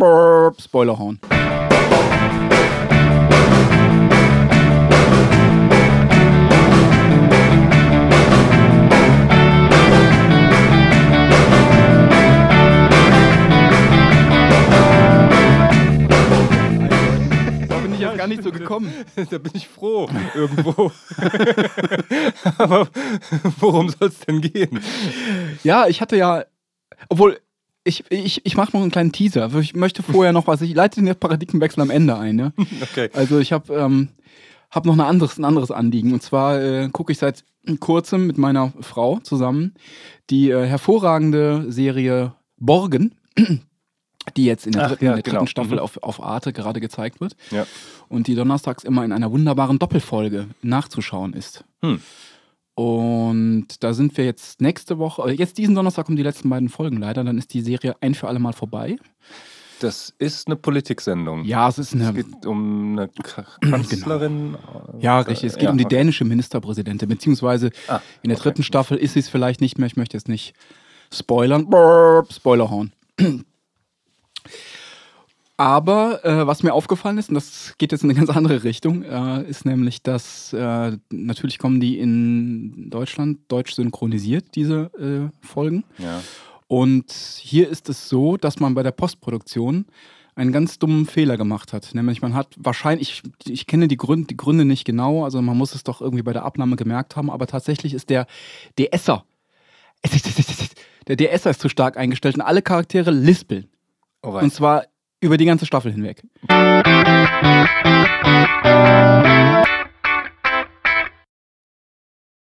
[0.00, 1.18] Burp, Spoilerhorn.
[1.20, 1.28] Da
[17.76, 18.90] bin ich jetzt gar nicht so gekommen.
[19.30, 20.90] da bin ich froh, irgendwo.
[22.56, 22.88] Aber
[23.58, 24.80] worum soll es denn gehen?
[25.62, 26.46] Ja, ich hatte ja,
[27.10, 27.38] obwohl,
[27.84, 29.52] ich, ich, ich mache noch einen kleinen Teaser.
[29.58, 32.36] Ich möchte vorher noch was, ich leite den Paradigmenwechsel am Ende ein.
[32.36, 32.52] Ne?
[32.82, 33.10] Okay.
[33.14, 34.08] Also ich habe ähm,
[34.70, 36.12] hab noch ein anderes, ein anderes Anliegen.
[36.12, 37.44] Und zwar äh, gucke ich seit
[37.78, 39.74] kurzem mit meiner Frau zusammen
[40.30, 43.14] die äh, hervorragende Serie Borgen,
[44.36, 45.46] die jetzt in der Ach, dritten, ja, in der dritten genau.
[45.46, 45.78] Staffel Mhm.
[45.82, 47.36] auf, auf Arte gerade gezeigt wird.
[47.50, 47.66] Ja.
[48.08, 51.64] Und die donnerstags immer in einer wunderbaren Doppelfolge nachzuschauen ist.
[51.82, 52.00] Hm.
[52.80, 56.70] Und da sind wir jetzt nächste Woche, äh, jetzt diesen Donnerstag kommen die letzten beiden
[56.70, 58.96] Folgen leider, dann ist die Serie ein für alle Mal vorbei.
[59.80, 61.44] Das ist eine Politiksendung.
[61.44, 62.12] Ja, es ist Es eine.
[62.14, 63.08] geht um eine
[63.60, 64.56] Kanzlerin.
[64.98, 65.48] Ja, richtig.
[65.48, 68.48] Es geht Ja, um die dänische Ministerpräsidentin, beziehungsweise Ah, in der okay.
[68.48, 69.86] dritten Staffel ist sie es vielleicht nicht mehr.
[69.86, 70.54] Ich möchte jetzt nicht
[71.12, 71.68] spoilern.
[71.68, 72.92] Burp, Spoilerhorn.
[75.60, 79.02] Aber äh, was mir aufgefallen ist, und das geht jetzt in eine ganz andere Richtung,
[79.02, 85.84] äh, ist nämlich, dass äh, natürlich kommen die in Deutschland deutsch synchronisiert, diese äh, Folgen.
[85.98, 86.22] Ja.
[86.66, 89.84] Und hier ist es so, dass man bei der Postproduktion
[90.34, 91.94] einen ganz dummen Fehler gemacht hat.
[91.94, 95.58] Nämlich man hat wahrscheinlich, ich, ich kenne die Gründe, die Gründe nicht genau, also man
[95.58, 98.26] muss es doch irgendwie bei der Abnahme gemerkt haben, aber tatsächlich ist der
[98.78, 99.26] DSer,
[101.06, 103.68] der DSer ist zu stark eingestellt und alle Charaktere lispeln.
[104.22, 104.44] Alright.
[104.44, 104.84] Und zwar
[105.20, 106.22] über die ganze Staffel hinweg.